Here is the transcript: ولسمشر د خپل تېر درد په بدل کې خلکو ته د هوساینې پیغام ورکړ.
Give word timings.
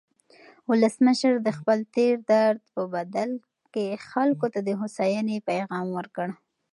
ولسمشر 0.69 1.33
د 1.41 1.49
خپل 1.57 1.79
تېر 1.95 2.15
درد 2.31 2.59
په 2.73 2.81
بدل 2.93 3.29
کې 3.73 3.85
خلکو 4.09 4.45
ته 4.53 4.59
د 4.67 4.69
هوساینې 4.81 5.37
پیغام 5.49 5.87
ورکړ. 5.97 6.27